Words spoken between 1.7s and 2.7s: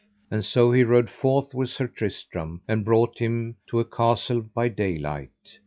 Tristram,